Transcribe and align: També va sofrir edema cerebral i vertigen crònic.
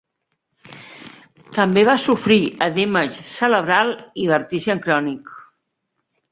També 1.57 1.83
va 1.89 1.95
sofrir 2.05 2.39
edema 2.69 3.05
cerebral 3.19 3.95
i 4.25 4.29
vertigen 4.35 4.85
crònic. 4.89 5.35